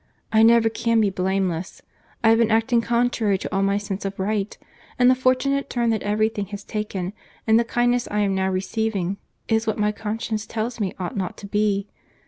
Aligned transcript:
I 0.33 0.41
never 0.41 0.67
can 0.67 0.99
be 0.99 1.11
blameless. 1.11 1.83
I 2.23 2.29
have 2.29 2.39
been 2.39 2.49
acting 2.49 2.81
contrary 2.81 3.37
to 3.37 3.53
all 3.55 3.61
my 3.61 3.77
sense 3.77 4.03
of 4.03 4.17
right; 4.19 4.57
and 4.97 5.11
the 5.11 5.13
fortunate 5.13 5.69
turn 5.69 5.91
that 5.91 6.01
every 6.01 6.27
thing 6.27 6.47
has 6.47 6.63
taken, 6.63 7.13
and 7.45 7.59
the 7.59 7.63
kindness 7.63 8.07
I 8.09 8.21
am 8.21 8.33
now 8.33 8.49
receiving, 8.49 9.17
is 9.47 9.67
what 9.67 9.77
my 9.77 9.91
conscience 9.91 10.47
tells 10.47 10.79
me 10.79 10.95
ought 10.97 11.15
not 11.15 11.37
to 11.37 11.45
be. 11.45 11.87